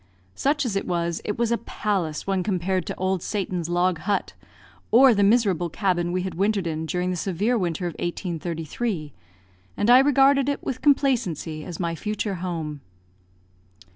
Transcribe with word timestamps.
Such 0.33 0.65
as 0.65 0.75
it 0.75 0.87
was, 0.87 1.21
it 1.23 1.37
was 1.37 1.51
a 1.51 1.59
palace 1.59 2.25
when 2.25 2.41
compared 2.41 2.87
to 2.87 2.95
Old 2.95 3.21
Satan's 3.21 3.69
log 3.69 3.99
hut, 3.99 4.33
or 4.89 5.13
the 5.13 5.21
miserable 5.21 5.69
cabin 5.69 6.11
we 6.11 6.23
had 6.23 6.33
wintered 6.33 6.65
in 6.65 6.87
during 6.87 7.11
the 7.11 7.15
severe 7.15 7.55
winter 7.55 7.85
of 7.85 7.91
1833, 7.99 9.13
and 9.77 9.91
I 9.91 9.99
regarded 9.99 10.49
it 10.49 10.63
with 10.63 10.81
complacency 10.81 11.63
as 11.63 11.79
my 11.79 11.93
future 11.93 12.33
home. 12.41 12.81